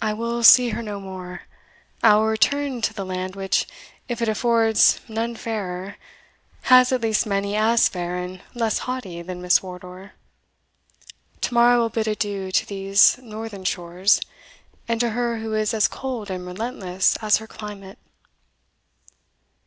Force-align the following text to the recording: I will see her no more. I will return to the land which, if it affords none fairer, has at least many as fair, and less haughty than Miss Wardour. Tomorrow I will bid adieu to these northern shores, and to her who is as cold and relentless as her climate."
I 0.00 0.14
will 0.14 0.42
see 0.42 0.70
her 0.70 0.82
no 0.82 0.98
more. 0.98 1.42
I 2.02 2.14
will 2.14 2.24
return 2.28 2.80
to 2.80 2.94
the 2.94 3.04
land 3.04 3.36
which, 3.36 3.66
if 4.08 4.22
it 4.22 4.26
affords 4.30 5.00
none 5.06 5.36
fairer, 5.36 5.96
has 6.72 6.92
at 6.92 7.02
least 7.02 7.26
many 7.26 7.56
as 7.56 7.86
fair, 7.86 8.16
and 8.16 8.40
less 8.54 8.78
haughty 8.88 9.20
than 9.20 9.42
Miss 9.42 9.62
Wardour. 9.62 10.12
Tomorrow 11.42 11.74
I 11.74 11.78
will 11.78 11.90
bid 11.90 12.08
adieu 12.08 12.50
to 12.50 12.64
these 12.64 13.18
northern 13.22 13.64
shores, 13.64 14.22
and 14.88 14.98
to 15.00 15.10
her 15.10 15.40
who 15.40 15.52
is 15.52 15.74
as 15.74 15.88
cold 15.88 16.30
and 16.30 16.46
relentless 16.46 17.18
as 17.20 17.36
her 17.36 17.46
climate." 17.46 17.98